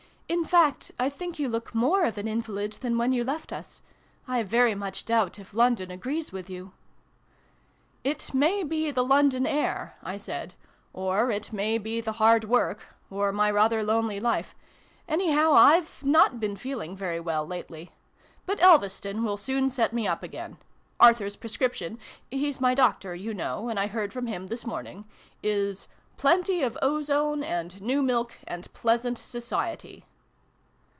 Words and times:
"In 0.31 0.45
fact, 0.45 0.93
I 0.97 1.09
think 1.09 1.39
you 1.39 1.49
look 1.49 1.75
more 1.75 2.05
of 2.05 2.17
an 2.17 2.25
invalid 2.25 2.71
than 2.79 2.97
when 2.97 3.11
you 3.11 3.21
left 3.21 3.51
us. 3.51 3.81
I 4.29 4.43
very 4.43 4.73
much 4.73 5.03
doubt 5.03 5.37
if 5.39 5.53
London 5.53 5.91
agrees 5.91 6.31
with 6.31 6.49
you?" 6.49 6.71
"It 8.11 8.33
may 8.33 8.63
be 8.63 8.91
the 8.91 9.03
London 9.03 9.45
air," 9.45 9.97
I 10.01 10.17
said," 10.17 10.53
or 11.03 11.31
it 11.31 11.51
may 11.51 11.77
be 11.77 11.99
the 11.99 12.13
hard 12.13 12.45
work 12.45 12.95
or 13.09 13.33
my 13.33 13.51
rather 13.51 13.83
lonely 13.83 14.21
life: 14.21 14.55
anyhow, 15.05 15.51
I've 15.51 16.01
not 16.01 16.39
been 16.39 16.55
feeling 16.55 16.95
very 16.95 17.19
well, 17.19 17.45
lately. 17.45 17.91
But 18.45 18.61
Elveston 18.63 19.25
will 19.25 19.35
soon 19.37 19.69
set 19.69 19.91
me 19.91 20.07
up 20.07 20.23
again. 20.23 20.57
Arthur's 20.97 21.35
prescription 21.35 21.99
he's 22.29 22.61
my 22.61 22.73
doctor, 22.73 23.13
you 23.13 23.33
know, 23.33 23.67
and 23.67 23.77
I 23.77 23.87
heard 23.87 24.13
from 24.13 24.27
him 24.27 24.47
this 24.47 24.65
morn 24.65 24.87
ing 24.87 25.05
is' 25.43 25.89
plenty 26.15 26.63
of 26.63 26.77
ozone, 26.81 27.43
and 27.43 27.81
new 27.81 28.01
milk, 28.01 28.37
and 28.47 28.73
pleasant 28.73 29.17
society 29.17 30.05